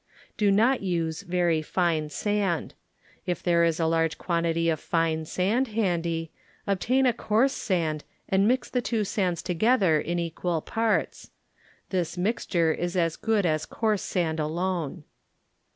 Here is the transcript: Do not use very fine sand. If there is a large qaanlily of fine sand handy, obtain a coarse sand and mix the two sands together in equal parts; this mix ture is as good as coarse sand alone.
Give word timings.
Do 0.35 0.49
not 0.49 0.81
use 0.81 1.21
very 1.21 1.61
fine 1.61 2.09
sand. 2.09 2.73
If 3.27 3.43
there 3.43 3.63
is 3.63 3.79
a 3.79 3.85
large 3.85 4.17
qaanlily 4.17 4.73
of 4.73 4.79
fine 4.79 5.25
sand 5.25 5.67
handy, 5.77 6.31
obtain 6.65 7.05
a 7.05 7.13
coarse 7.13 7.53
sand 7.53 8.03
and 8.27 8.47
mix 8.47 8.67
the 8.67 8.81
two 8.81 9.03
sands 9.03 9.43
together 9.43 9.99
in 10.01 10.17
equal 10.17 10.59
parts; 10.59 11.29
this 11.91 12.17
mix 12.17 12.47
ture 12.47 12.71
is 12.71 12.97
as 12.97 13.15
good 13.15 13.45
as 13.45 13.67
coarse 13.67 14.01
sand 14.01 14.39
alone. 14.39 15.03